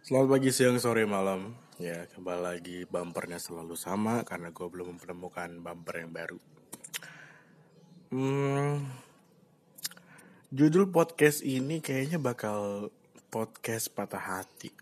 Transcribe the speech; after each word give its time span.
Selamat 0.00 0.32
pagi, 0.32 0.48
siang, 0.48 0.80
sore, 0.80 1.04
malam. 1.04 1.52
Ya, 1.76 2.08
kembali 2.08 2.40
lagi 2.40 2.88
bumpernya 2.88 3.36
selalu 3.36 3.76
sama 3.76 4.24
karena 4.24 4.48
gue 4.48 4.64
belum 4.64 4.96
menemukan 4.96 5.60
bumper 5.60 6.00
yang 6.00 6.08
baru. 6.08 6.40
Hmm, 8.08 8.80
judul 10.48 10.88
podcast 10.88 11.44
ini 11.44 11.84
kayaknya 11.84 12.16
bakal 12.16 12.88
podcast 13.28 13.92
patah 13.92 14.24
hati 14.24 14.72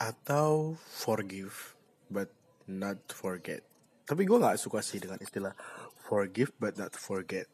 atau 0.00 0.80
forgive 0.80 1.76
but 2.08 2.32
not 2.64 3.04
forget. 3.12 3.60
Tapi 4.08 4.24
gue 4.24 4.40
nggak 4.40 4.56
suka 4.56 4.80
sih 4.80 4.96
dengan 4.96 5.20
istilah 5.20 5.52
forgive 6.08 6.56
but 6.56 6.80
not 6.80 6.96
forget. 6.96 7.52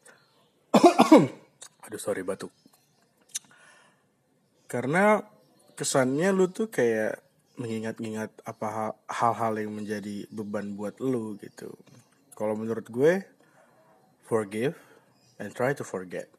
Aduh 1.83 1.99
sorry 1.99 2.23
batuk. 2.23 2.55
Karena 4.67 5.23
kesannya 5.79 6.35
lu 6.35 6.51
tuh 6.51 6.67
kayak 6.67 7.23
mengingat-ingat 7.57 8.29
apa 8.45 8.93
hal-hal 9.09 9.53
yang 9.57 9.71
menjadi 9.73 10.29
beban 10.29 10.75
buat 10.77 10.99
lu 11.01 11.39
gitu. 11.41 11.73
Kalau 12.37 12.53
menurut 12.53 12.85
gue, 12.85 13.25
forgive 14.27 14.77
and 15.39 15.55
try 15.55 15.73
to 15.73 15.87
forget. 15.87 16.29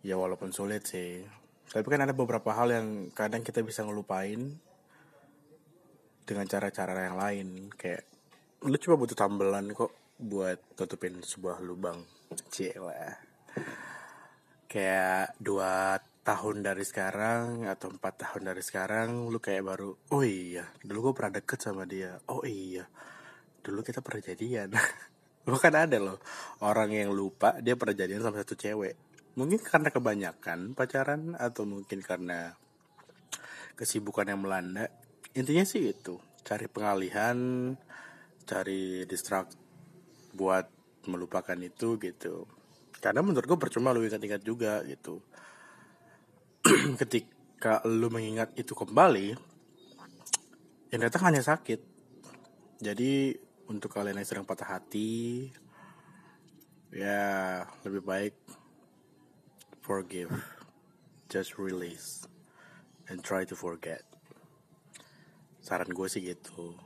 Ya 0.00 0.16
walaupun 0.16 0.50
sulit 0.50 0.88
sih. 0.88 1.22
Tapi 1.70 1.86
kan 1.86 2.02
ada 2.02 2.16
beberapa 2.16 2.50
hal 2.50 2.72
yang 2.72 2.86
kadang 3.14 3.44
kita 3.46 3.62
bisa 3.62 3.84
ngelupain 3.86 4.56
dengan 6.24 6.46
cara-cara 6.48 7.06
yang 7.06 7.20
lain. 7.20 7.68
Kayak 7.76 8.08
lu 8.64 8.74
cuma 8.80 8.96
butuh 8.96 9.14
tambelan 9.14 9.70
kok 9.70 9.92
buat 10.18 10.58
tutupin 10.74 11.20
sebuah 11.20 11.60
lubang. 11.60 12.02
Cila. 12.50 13.20
Kayak 14.66 15.38
dua 15.38 16.02
tahun 16.24 16.64
dari 16.64 16.80
sekarang 16.80 17.68
atau 17.68 17.92
empat 17.92 18.14
tahun 18.24 18.48
dari 18.48 18.64
sekarang 18.64 19.28
lu 19.28 19.36
kayak 19.36 19.60
baru 19.60 19.92
oh 19.92 20.24
iya 20.24 20.64
dulu 20.80 21.12
gue 21.12 21.14
pernah 21.20 21.36
deket 21.36 21.60
sama 21.60 21.84
dia. 21.84 22.16
Oh 22.32 22.40
iya 22.48 22.88
dulu 23.60 23.84
kita 23.84 24.00
pernah 24.00 24.24
jadian. 24.24 24.72
Kan 25.64 25.76
ada 25.76 26.00
loh 26.00 26.16
orang 26.64 26.96
yang 26.96 27.12
lupa 27.12 27.60
dia 27.60 27.76
pernah 27.76 27.92
jadian 27.92 28.24
sama 28.24 28.40
satu 28.40 28.56
cewek. 28.56 28.96
Mungkin 29.36 29.60
karena 29.60 29.92
kebanyakan 29.92 30.72
pacaran 30.72 31.36
atau 31.36 31.68
mungkin 31.68 32.00
karena 32.00 32.56
kesibukan 33.76 34.24
yang 34.24 34.40
melanda. 34.40 34.88
Intinya 35.36 35.68
sih 35.68 35.92
itu 35.92 36.16
cari 36.40 36.72
pengalihan 36.72 37.36
cari 38.48 39.04
distract 39.04 39.52
buat 40.32 40.72
melupakan 41.04 41.58
itu 41.60 42.00
gitu. 42.00 42.48
Karena 42.96 43.20
menurut 43.20 43.44
gue 43.44 43.58
percuma 43.60 43.92
lu 43.92 44.00
ingat-ingat 44.08 44.40
juga 44.40 44.80
gitu 44.88 45.20
ketika 47.00 47.84
lu 47.84 48.08
mengingat 48.08 48.56
itu 48.56 48.72
kembali 48.72 49.36
yang 50.88 51.00
datang 51.04 51.28
hanya 51.28 51.44
sakit. 51.44 51.80
Jadi 52.80 53.36
untuk 53.68 53.92
kalian 53.92 54.16
yang 54.16 54.28
sedang 54.28 54.48
patah 54.48 54.80
hati 54.80 55.52
ya 56.88 57.64
lebih 57.84 58.00
baik 58.00 58.34
forgive. 59.84 60.32
Just 61.28 61.60
release 61.60 62.24
and 63.12 63.20
try 63.20 63.44
to 63.44 63.52
forget. 63.52 64.00
Saran 65.60 65.92
gue 65.92 66.08
sih 66.08 66.24
gitu. 66.24 66.80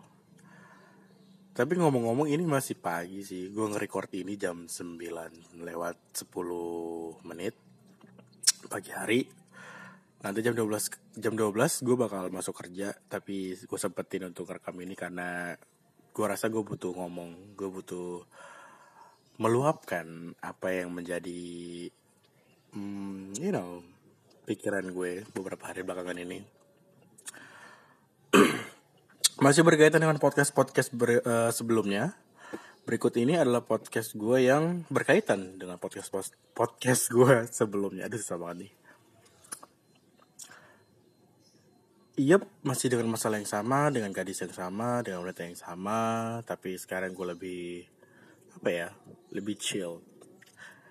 Tapi 1.54 1.74
ngomong-ngomong 1.78 2.30
ini 2.30 2.46
masih 2.46 2.78
pagi 2.78 3.22
sih. 3.22 3.50
Gue 3.50 3.66
nge-record 3.66 4.10
ini 4.14 4.38
jam 4.38 4.66
9 4.66 5.58
lewat 5.58 5.96
10 6.14 7.26
menit 7.26 7.54
pagi 8.66 8.90
hari 8.90 9.37
nanti 10.18 10.42
jam 10.42 10.54
12 10.54 11.22
jam 11.22 11.34
12 11.38 11.86
gue 11.86 11.96
bakal 11.96 12.26
masuk 12.34 12.58
kerja 12.58 12.90
tapi 13.06 13.54
gue 13.54 13.78
sempetin 13.78 14.26
untuk 14.26 14.50
rekam 14.50 14.74
ini 14.82 14.98
karena 14.98 15.54
gue 16.10 16.26
rasa 16.26 16.50
gue 16.50 16.58
butuh 16.58 16.90
ngomong 16.90 17.54
gue 17.54 17.68
butuh 17.70 18.26
meluapkan 19.38 20.34
apa 20.42 20.74
yang 20.74 20.90
menjadi 20.90 21.86
hmm, 22.74 23.38
you 23.38 23.54
know 23.54 23.86
pikiran 24.50 24.90
gue 24.90 25.28
beberapa 25.36 25.68
hari 25.68 25.84
belakangan 25.84 26.18
ini. 26.18 26.42
Masih 29.44 29.62
berkaitan 29.62 30.00
dengan 30.00 30.16
podcast 30.16 30.50
podcast 30.50 30.90
ber, 30.90 31.22
uh, 31.22 31.52
sebelumnya. 31.54 32.16
Berikut 32.88 33.12
ini 33.20 33.36
adalah 33.36 33.60
podcast 33.60 34.16
gue 34.16 34.48
yang 34.48 34.88
berkaitan 34.88 35.60
dengan 35.60 35.76
podcast 35.76 36.08
podcast 36.56 37.12
gue 37.12 37.44
sebelumnya. 37.52 38.08
Aduh 38.08 38.16
susah 38.16 38.40
banget 38.40 38.66
nih 38.66 38.87
Iya 42.18 42.42
masih 42.66 42.90
dengan 42.90 43.14
masalah 43.14 43.38
yang 43.38 43.46
sama, 43.46 43.94
dengan 43.94 44.10
gadis 44.10 44.42
yang 44.42 44.50
sama, 44.50 45.06
dengan 45.06 45.22
wanita 45.22 45.46
yang 45.46 45.54
sama, 45.54 46.42
tapi 46.42 46.74
sekarang 46.74 47.14
gue 47.14 47.26
lebih 47.30 47.86
apa 48.58 48.68
ya, 48.74 48.88
lebih 49.30 49.54
chill. 49.54 50.02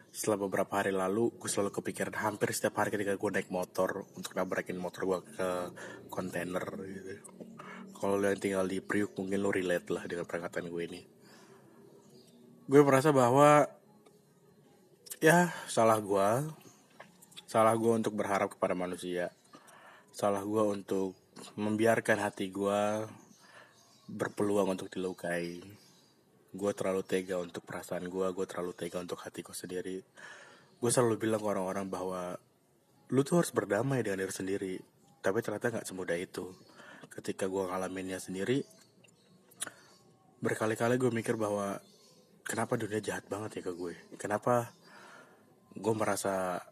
Setelah 0.07 0.47
beberapa 0.47 0.79
hari 0.79 0.95
lalu, 0.95 1.35
gue 1.35 1.51
selalu 1.51 1.75
kepikiran 1.75 2.15
hampir 2.23 2.55
setiap 2.55 2.79
hari 2.79 2.95
ketika 2.95 3.19
gue 3.19 3.29
naik 3.35 3.51
motor 3.51 4.07
untuk 4.15 4.39
nabrakin 4.39 4.79
motor 4.79 5.03
gue 5.03 5.19
ke 5.35 5.49
kontainer 6.07 6.63
gitu. 6.87 7.19
Kalau 7.91 8.15
lo 8.15 8.31
yang 8.31 8.39
tinggal 8.39 8.63
di 8.63 8.79
Priuk 8.79 9.19
mungkin 9.19 9.43
lo 9.43 9.51
relate 9.51 9.91
lah 9.91 10.07
dengan 10.07 10.23
perangkatan 10.23 10.71
gue 10.71 10.81
ini. 10.87 11.03
Gue 12.71 12.79
merasa 12.87 13.11
bahwa 13.11 13.67
ya 15.19 15.51
salah 15.67 15.99
gue, 15.99 16.29
salah 17.51 17.75
gue 17.75 17.91
untuk 17.91 18.15
berharap 18.15 18.55
kepada 18.55 18.79
manusia 18.79 19.35
salah 20.17 20.41
gue 20.41 20.63
untuk 20.65 21.13
membiarkan 21.61 22.17
hati 22.25 22.49
gue 22.49 23.05
berpeluang 24.09 24.73
untuk 24.73 24.89
dilukai. 24.89 25.61
Gue 26.57 26.71
terlalu 26.73 27.05
tega 27.05 27.37
untuk 27.37 27.61
perasaan 27.61 28.09
gue 28.09 28.25
gue 28.33 28.45
terlalu 28.49 28.73
tega 28.73 28.97
untuk 28.97 29.21
hatiku 29.21 29.53
sendiri. 29.53 30.01
Gue 30.81 30.89
selalu 30.89 31.21
bilang 31.21 31.37
ke 31.37 31.45
orang-orang 31.45 31.85
bahwa 31.85 32.33
lu 33.13 33.21
tuh 33.21 33.45
harus 33.45 33.53
berdamai 33.53 34.01
dengan 34.01 34.25
diri 34.25 34.33
sendiri. 34.33 34.73
Tapi 35.21 35.37
ternyata 35.45 35.69
nggak 35.69 35.85
semudah 35.85 36.17
itu. 36.17 36.49
Ketika 37.13 37.45
gue 37.45 37.69
ngalaminnya 37.69 38.17
sendiri 38.17 38.65
berkali-kali 40.41 40.97
gue 40.97 41.13
mikir 41.13 41.37
bahwa 41.37 41.77
kenapa 42.41 42.73
dunia 42.73 43.05
jahat 43.05 43.29
banget 43.29 43.61
ya 43.61 43.69
ke 43.69 43.73
gue? 43.77 43.93
Kenapa 44.17 44.73
gue 45.77 45.93
merasa 45.93 46.65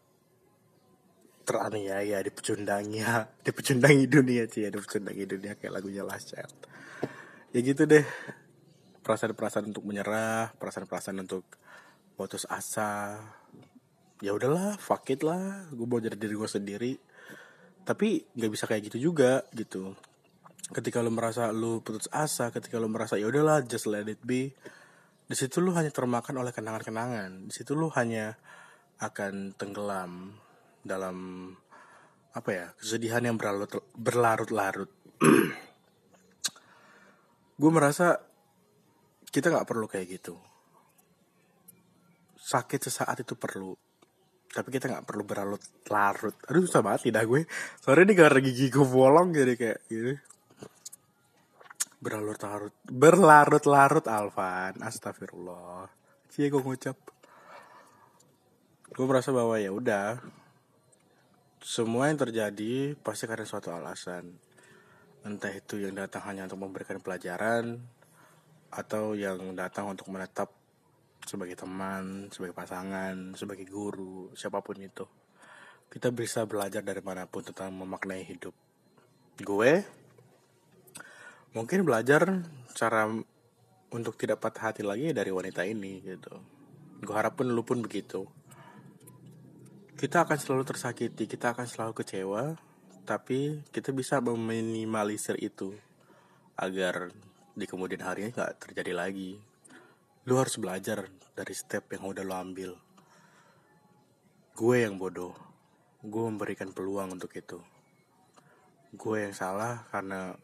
teraniaya 1.46 2.18
dipecundangi 2.26 3.00
dipecundangi 3.46 4.04
dunia 4.10 4.50
sih 4.50 4.66
ya 4.66 4.70
dipecundangi 4.74 5.24
dunia 5.24 5.54
kayak 5.54 5.72
lagunya 5.78 6.02
Last 6.02 6.34
Child. 6.34 6.56
Ya 7.54 7.60
gitu 7.62 7.86
deh. 7.86 8.02
Perasaan-perasaan 9.06 9.70
untuk 9.70 9.86
menyerah 9.86 10.50
perasaan-perasaan 10.58 11.22
untuk 11.22 11.46
putus 12.18 12.42
asa. 12.50 13.22
Ya 14.18 14.34
udahlah 14.34 14.74
fuck 14.82 15.06
it 15.14 15.22
lah. 15.22 15.70
Gue 15.70 15.86
mau 15.86 16.02
jadi 16.02 16.18
diri 16.18 16.34
gue 16.34 16.50
sendiri. 16.50 16.92
Tapi 17.86 18.26
nggak 18.34 18.50
bisa 18.50 18.66
kayak 18.66 18.90
gitu 18.90 19.14
juga 19.14 19.46
gitu. 19.54 19.94
Ketika 20.74 20.98
lo 20.98 21.14
merasa 21.14 21.54
lo 21.54 21.78
putus 21.78 22.10
asa 22.10 22.50
ketika 22.50 22.82
lo 22.82 22.90
merasa 22.90 23.14
ya 23.14 23.30
udahlah 23.30 23.62
just 23.62 23.86
let 23.86 24.10
it 24.10 24.18
be 24.26 24.50
di 25.26 25.34
situ 25.34 25.62
lo 25.62 25.70
hanya 25.78 25.94
termakan 25.94 26.42
oleh 26.42 26.50
kenangan-kenangan. 26.50 27.46
Di 27.46 27.54
situ 27.54 27.78
lo 27.78 27.94
hanya 27.94 28.34
akan 28.98 29.54
tenggelam 29.54 30.34
dalam 30.88 31.16
apa 32.36 32.50
ya 32.52 32.66
kesedihan 32.78 33.24
yang 33.24 33.36
berlarut-larut. 33.96 34.90
Gue 37.60 37.70
merasa 37.72 38.20
kita 39.28 39.52
nggak 39.52 39.68
perlu 39.68 39.86
kayak 39.90 40.06
gitu. 40.20 40.38
Sakit 42.36 42.80
sesaat 42.86 43.26
itu 43.26 43.34
perlu 43.34 43.74
tapi 44.56 44.72
kita 44.72 44.88
nggak 44.88 45.04
perlu 45.04 45.22
berlarut-larut. 45.28 46.32
Aduh 46.48 46.64
susah 46.64 46.80
banget 46.80 47.12
tidak 47.12 47.28
gue. 47.28 47.44
Sorry 47.76 48.08
ini 48.08 48.16
gara 48.16 48.40
gigi 48.40 48.72
gue 48.72 48.88
bolong 48.88 49.36
jadi 49.36 49.52
kayak 49.52 49.80
gini. 49.84 50.16
Berlarut-larut 52.00 52.72
berlarut-larut 52.88 54.04
Alvan. 54.08 54.80
Astagfirullah. 54.80 55.92
Cie 56.32 56.48
gue 56.48 56.64
ngucap. 56.64 56.96
Gue 58.96 59.04
merasa 59.04 59.28
bahwa 59.28 59.60
ya 59.60 59.76
udah 59.76 60.24
semua 61.62 62.12
yang 62.12 62.20
terjadi 62.20 62.96
pasti 63.00 63.24
karena 63.24 63.48
suatu 63.48 63.72
alasan. 63.72 64.36
Entah 65.26 65.50
itu 65.50 65.80
yang 65.80 65.96
datang 65.96 66.22
hanya 66.28 66.46
untuk 66.46 66.62
memberikan 66.62 67.00
pelajaran 67.00 67.80
atau 68.70 69.16
yang 69.16 69.56
datang 69.56 69.90
untuk 69.90 70.06
menetap 70.12 70.52
sebagai 71.26 71.58
teman, 71.58 72.30
sebagai 72.30 72.54
pasangan, 72.54 73.34
sebagai 73.34 73.66
guru, 73.66 74.30
siapa 74.38 74.62
pun 74.62 74.78
itu. 74.78 75.08
Kita 75.90 76.14
bisa 76.14 76.46
belajar 76.46 76.84
dari 76.84 77.02
mana 77.02 77.26
pun 77.26 77.42
tentang 77.42 77.74
memaknai 77.74 78.22
hidup. 78.22 78.54
Gue 79.42 79.82
mungkin 81.56 81.82
belajar 81.82 82.46
cara 82.76 83.10
untuk 83.90 84.14
tidak 84.14 84.44
patah 84.44 84.70
hati 84.70 84.82
lagi 84.86 85.10
dari 85.10 85.32
wanita 85.34 85.66
ini 85.66 86.04
gitu. 86.04 86.36
Gue 87.02 87.14
harap 87.16 87.40
pun 87.40 87.50
lu 87.50 87.66
pun 87.66 87.82
begitu 87.82 88.28
kita 89.96 90.28
akan 90.28 90.36
selalu 90.36 90.64
tersakiti 90.68 91.24
kita 91.24 91.56
akan 91.56 91.64
selalu 91.64 92.04
kecewa 92.04 92.52
tapi 93.08 93.64
kita 93.72 93.96
bisa 93.96 94.20
meminimalisir 94.20 95.40
itu 95.40 95.72
agar 96.60 97.08
di 97.56 97.64
kemudian 97.64 98.04
harinya 98.04 98.34
nggak 98.36 98.68
terjadi 98.68 98.92
lagi. 98.92 99.40
Lu 100.28 100.36
harus 100.36 100.60
belajar 100.60 101.08
dari 101.32 101.54
step 101.56 101.88
yang 101.96 102.12
udah 102.12 102.26
lo 102.26 102.34
ambil. 102.36 102.76
Gue 104.52 104.84
yang 104.84 105.00
bodoh. 105.00 105.32
Gue 106.04 106.28
memberikan 106.28 106.74
peluang 106.74 107.16
untuk 107.16 107.32
itu. 107.32 107.62
Gue 108.92 109.24
yang 109.24 109.32
salah 109.32 109.88
karena 109.88 110.36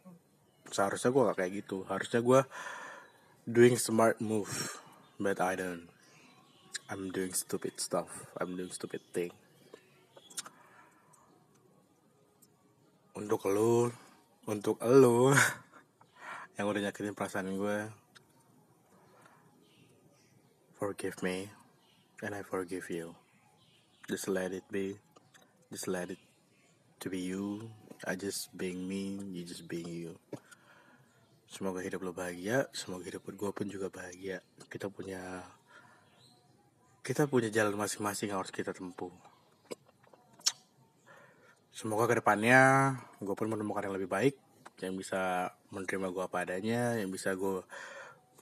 seharusnya 0.71 1.13
gue 1.13 1.29
gak 1.29 1.39
kayak 1.43 1.53
gitu. 1.67 1.85
Harusnya 1.91 2.25
gue 2.25 2.41
doing 3.45 3.77
smart 3.77 4.23
move 4.23 4.81
but 5.19 5.43
I 5.43 5.59
don't. 5.59 5.91
I'm 6.87 7.11
doing 7.11 7.35
stupid 7.35 7.77
stuff. 7.83 8.31
I'm 8.39 8.55
doing 8.55 8.71
stupid 8.71 9.03
thing 9.11 9.42
untuk 13.23 13.47
lo 13.47 13.95
untuk 14.51 14.83
lo 14.83 15.31
yang 16.59 16.67
udah 16.67 16.91
nyakitin 16.91 17.15
perasaan 17.15 17.55
gue 17.55 17.87
forgive 20.75 21.15
me 21.23 21.47
and 22.27 22.35
I 22.35 22.43
forgive 22.43 22.91
you. 22.91 23.15
Just 24.11 24.27
let 24.27 24.51
it 24.51 24.67
be 24.75 24.99
just 25.71 25.87
let 25.87 26.11
it 26.11 26.19
to 26.99 27.07
be 27.07 27.23
you. 27.23 27.71
I 28.03 28.19
just 28.19 28.51
being 28.59 28.91
me 28.91 29.23
you 29.31 29.47
just 29.47 29.71
being 29.71 29.87
you. 29.87 30.19
Semoga 31.47 31.79
hidup 31.79 32.03
lo 32.03 32.11
bahagia 32.11 32.67
semoga 32.75 33.07
hidup 33.07 33.23
gue 33.23 33.51
pun 33.55 33.71
juga 33.71 33.87
bahagia. 33.87 34.43
Kita 34.67 34.91
punya 34.91 35.47
kita 37.07 37.31
punya 37.31 37.55
jalan 37.55 37.79
masing-masing 37.79 38.35
yang 38.35 38.43
harus 38.43 38.51
kita 38.51 38.75
tempuh 38.75 39.15
semoga 41.73 42.05
ke 42.05 42.21
depannya 42.21 42.95
gue 43.25 43.33
pun 43.33 43.49
menemukan 43.49 43.89
yang 43.89 43.97
lebih 43.97 44.13
baik 44.13 44.37
yang 44.85 44.93
bisa 44.97 45.53
menerima 45.73 46.13
gue 46.13 46.23
apa 46.23 46.45
adanya 46.45 47.01
yang 47.01 47.09
bisa 47.09 47.33
gue 47.33 47.65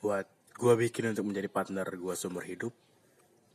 buat 0.02 0.26
gue 0.56 0.74
bikin 0.88 1.14
untuk 1.14 1.24
menjadi 1.30 1.48
partner 1.48 1.86
gue 1.86 2.14
seumur 2.16 2.44
hidup. 2.44 2.74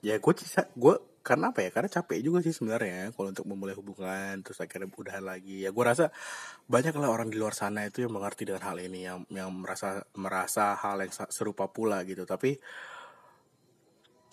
Ya 0.06 0.22
gue 0.22 0.34
bisa 0.34 0.70
gue 0.74 0.96
karena 1.26 1.50
apa 1.50 1.66
ya? 1.66 1.70
Karena 1.74 1.90
capek 1.90 2.22
juga 2.22 2.40
sih 2.46 2.54
sebenarnya 2.54 3.10
kalau 3.14 3.34
untuk 3.34 3.46
memulai 3.50 3.74
hubungan 3.74 4.42
terus 4.46 4.62
akhirnya 4.62 4.90
udahan 4.90 5.26
lagi. 5.26 5.66
Ya 5.66 5.74
gue 5.74 5.84
rasa 5.84 6.14
banyak 6.70 6.94
lah 6.98 7.10
orang 7.10 7.34
di 7.34 7.38
luar 7.42 7.58
sana 7.58 7.86
itu 7.90 8.06
yang 8.06 8.14
mengerti 8.14 8.46
dengan 8.46 8.64
hal 8.66 8.78
ini 8.78 9.06
yang 9.06 9.26
yang 9.34 9.50
merasa 9.54 10.06
merasa 10.18 10.78
hal 10.78 11.02
yang 11.02 11.12
serupa 11.34 11.70
pula 11.70 12.06
gitu. 12.06 12.24
Tapi 12.26 12.58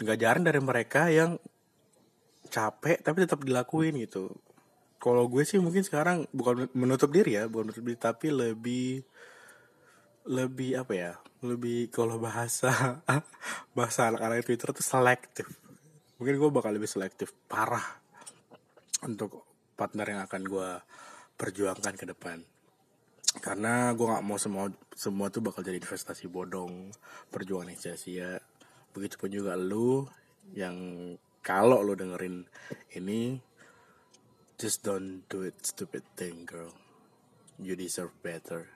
nggak 0.00 0.18
jarang 0.20 0.44
dari 0.44 0.60
mereka 0.60 1.08
yang 1.08 1.40
capek 2.52 3.00
tapi 3.00 3.24
tetap 3.24 3.40
dilakuin 3.40 3.96
gitu 3.96 4.28
kalau 5.02 5.26
gue 5.26 5.42
sih 5.42 5.58
mungkin 5.58 5.82
sekarang 5.82 6.30
bukan 6.30 6.70
menutup 6.78 7.10
diri 7.10 7.34
ya 7.34 7.50
bukan 7.50 7.74
menutup 7.74 7.82
diri 7.82 7.98
tapi 7.98 8.30
lebih 8.30 9.02
lebih 10.30 10.78
apa 10.78 10.92
ya 10.94 11.12
lebih 11.42 11.90
kalau 11.90 12.22
bahasa 12.22 13.02
bahasa 13.76 14.06
anak-anak 14.06 14.46
Twitter 14.46 14.70
itu 14.70 14.82
selektif. 14.86 15.46
Mungkin 16.22 16.38
gue 16.38 16.50
bakal 16.54 16.70
lebih 16.70 16.86
selektif 16.86 17.34
parah 17.50 17.82
untuk 19.02 19.42
partner 19.74 20.06
yang 20.06 20.22
akan 20.22 20.42
gue 20.46 20.70
perjuangkan 21.34 21.94
ke 21.98 22.06
depan. 22.06 22.38
Karena 23.42 23.90
gue 23.90 24.06
nggak 24.06 24.22
mau 24.22 24.38
semua 24.38 24.70
semua 24.94 25.26
tuh 25.34 25.42
bakal 25.42 25.66
jadi 25.66 25.82
investasi 25.82 26.30
bodong 26.30 26.94
perjuangan 27.34 27.74
yang 27.74 27.80
sia-sia. 27.82 28.38
Begitupun 28.94 29.34
juga 29.34 29.58
lu 29.58 30.06
yang 30.54 30.78
kalau 31.42 31.82
lu 31.82 31.98
dengerin 31.98 32.46
ini 32.94 33.42
Just 34.62 34.86
don't 34.86 35.26
do 35.26 35.42
it 35.42 35.58
stupid 35.66 36.06
thing, 36.14 36.46
girl. 36.46 36.70
You 37.58 37.74
deserve 37.74 38.14
better. 38.22 38.70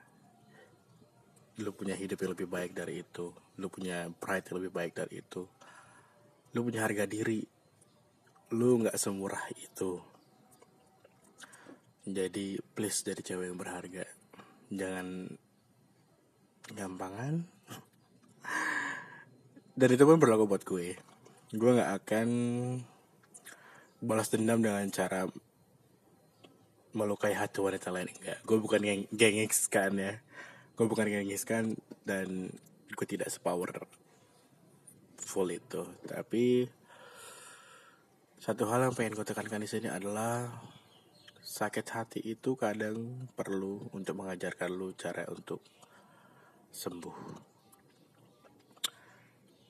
Lu 1.63 1.71
punya 1.71 1.95
hidup 1.95 2.19
yang 2.19 2.35
lebih 2.35 2.51
baik 2.51 2.75
dari 2.75 3.07
itu. 3.07 3.31
Lu 3.55 3.71
punya 3.71 4.11
pride 4.11 4.51
yang 4.51 4.59
lebih 4.59 4.73
baik 4.75 4.91
dari 4.99 5.23
itu. 5.23 5.47
Lu 6.51 6.67
punya 6.67 6.83
harga 6.83 7.07
diri. 7.07 7.39
Lu 8.51 8.83
nggak 8.83 8.99
semurah 8.99 9.47
itu. 9.55 9.95
Jadi 12.03 12.59
please 12.75 13.07
dari 13.07 13.23
cewek 13.23 13.47
yang 13.47 13.55
berharga. 13.55 14.03
Jangan 14.67 15.07
gampangan. 16.75 17.33
Dan 19.79 19.89
itu 19.95 20.03
pun 20.03 20.19
berlaku 20.19 20.51
buat 20.51 20.67
gue. 20.67 20.99
Gue 21.55 21.71
nggak 21.79 21.91
akan 22.03 22.27
balas 24.03 24.27
dendam 24.27 24.59
dengan 24.59 24.83
cara 24.91 25.46
melukai 26.95 27.35
hati 27.35 27.59
wanita 27.59 27.91
lain 27.91 28.07
enggak. 28.07 28.39
Gue 28.47 28.57
bukan 28.61 28.79
geng 28.83 29.03
gengis 29.11 29.67
kan 29.67 29.95
ya. 29.95 30.19
Gue 30.77 30.85
bukan 30.85 31.09
gengis 31.09 31.43
kan 31.43 31.73
dan 32.07 32.53
gue 32.93 33.07
tidak 33.07 33.27
sepower 33.33 33.87
full 35.17 35.49
itu. 35.51 35.83
Tapi 36.07 36.67
satu 38.37 38.69
hal 38.69 38.87
yang 38.87 38.95
pengen 38.95 39.17
gue 39.17 39.25
tekankan 39.27 39.65
di 39.65 39.69
sini 39.69 39.89
adalah 39.89 40.47
sakit 41.41 41.87
hati 41.89 42.19
itu 42.21 42.53
kadang 42.53 43.27
perlu 43.33 43.89
untuk 43.95 44.19
mengajarkan 44.19 44.69
lu 44.69 44.93
cara 44.93 45.25
untuk 45.31 45.63
sembuh 46.69 47.17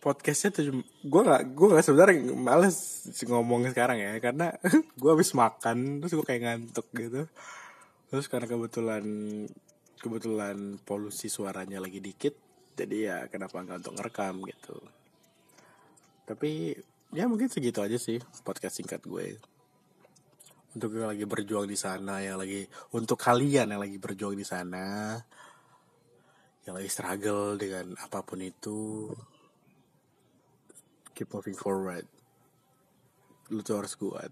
podcastnya 0.08 0.56
tuh 0.56 0.64
gue 1.04 1.22
nggak 1.28 1.52
gue 1.52 1.68
nggak 1.68 1.84
sebenarnya 1.84 2.16
males 2.32 3.04
ngomong 3.28 3.68
sekarang 3.76 4.00
ya 4.00 4.16
karena 4.24 4.56
gue 5.04 5.12
habis 5.12 5.36
makan 5.36 6.00
terus 6.00 6.16
gue 6.16 6.24
kayak 6.24 6.42
ngantuk 6.48 6.88
gitu. 6.96 7.28
Terus 8.08 8.32
karena 8.32 8.48
kebetulan 8.48 9.04
kebetulan 10.00 10.80
polusi 10.88 11.28
suaranya 11.28 11.84
lagi 11.84 12.00
dikit 12.00 12.32
jadi 12.80 12.96
ya 13.04 13.18
kenapa 13.28 13.60
nggak 13.60 13.84
untuk 13.84 13.96
ngerekam 14.00 14.48
gitu. 14.48 14.80
Tapi 16.24 16.72
ya 17.12 17.28
mungkin 17.28 17.52
segitu 17.52 17.84
aja 17.84 18.00
sih 18.00 18.24
podcast 18.48 18.80
singkat 18.80 19.04
gue. 19.04 19.36
Untuk 20.72 20.96
yang 20.96 21.12
lagi 21.12 21.28
berjuang 21.28 21.68
di 21.68 21.76
sana 21.76 22.24
yang 22.24 22.40
lagi 22.40 22.64
untuk 22.96 23.20
kalian 23.20 23.76
yang 23.76 23.82
lagi 23.84 24.00
berjuang 24.00 24.40
di 24.40 24.48
sana 24.48 25.20
yang 26.64 26.80
lagi 26.80 26.88
struggle 26.88 27.60
dengan 27.60 27.92
apa 28.00 28.24
pun 28.24 28.40
itu 28.40 29.12
keep 31.18 31.34
moving 31.34 31.58
forward. 31.58 32.06
Lu 33.50 33.66
tuh 33.66 33.82
harus 33.82 33.98
kuat. 33.98 34.30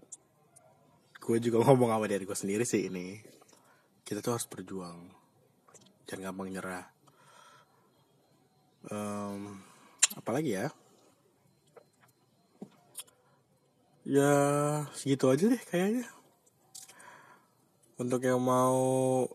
Gue 1.18 1.42
juga 1.42 1.66
ngomong 1.66 1.90
sama 1.90 2.06
diri 2.06 2.22
gue 2.22 2.38
sendiri 2.38 2.62
sih 2.62 2.86
ini. 2.86 3.18
Kita 4.06 4.22
tuh 4.22 4.38
harus 4.38 4.46
berjuang. 4.46 5.10
Jangan 6.06 6.30
gampang 6.30 6.54
nyerah 6.54 6.86
um, 8.90 9.58
apalagi 10.14 10.58
ya? 10.58 10.66
Ya 14.06 14.32
segitu 14.94 15.26
aja 15.26 15.50
deh 15.50 15.62
kayaknya. 15.66 16.06
Untuk 17.96 18.22
yang 18.22 18.38
mau 18.38 18.76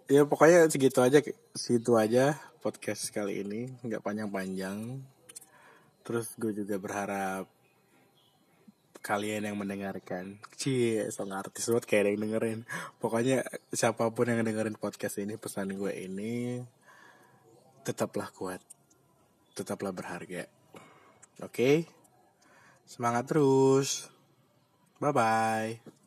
ya 0.08 0.24
pokoknya 0.24 0.70
segitu 0.70 1.02
aja 1.02 1.20
segitu 1.58 1.92
aja 2.00 2.40
podcast 2.64 3.12
kali 3.12 3.44
ini. 3.44 3.76
Nggak 3.84 4.06
panjang-panjang 4.06 5.04
terus 6.02 6.34
gue 6.38 6.52
juga 6.54 6.76
berharap 6.82 7.46
kalian 9.02 9.50
yang 9.50 9.58
mendengarkan. 9.58 10.38
Cie, 10.54 11.10
song 11.10 11.34
artis 11.34 11.66
banget 11.68 11.86
kayak 11.90 12.14
yang 12.14 12.22
dengerin. 12.30 12.60
Pokoknya 13.02 13.42
siapa 13.74 14.14
pun 14.14 14.30
yang 14.30 14.46
dengerin 14.46 14.78
podcast 14.78 15.18
ini 15.18 15.36
Pesan 15.42 15.74
gue 15.74 15.92
ini 15.92 16.62
Tetaplah 17.82 18.30
kuat. 18.30 18.62
Tetaplah 19.58 19.90
berharga. 19.90 20.46
Oke? 21.42 21.50
Okay? 21.50 21.76
Semangat 22.86 23.26
terus. 23.26 24.06
Bye-bye 25.02 26.01